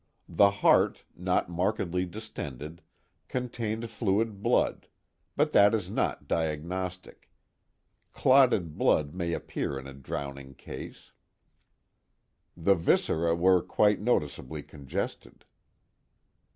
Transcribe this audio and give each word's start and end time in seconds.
The 0.27 0.49
heart, 0.49 1.03
not 1.15 1.47
markedly 1.47 2.07
distended, 2.07 2.81
contained 3.27 3.87
fluid 3.91 4.41
blood, 4.41 4.87
but 5.37 5.51
that 5.51 5.75
is 5.75 5.91
not 5.91 6.27
diagnostic: 6.27 7.29
clotted 8.11 8.79
blood 8.79 9.13
may 9.13 9.33
appear 9.33 9.77
in 9.77 9.85
a 9.85 9.93
drowning 9.93 10.55
case. 10.55 11.11
The 12.57 12.73
viscera 12.73 13.35
were 13.35 13.61
quite 13.61 14.01
noticeably 14.01 14.63
congested." 14.63 15.45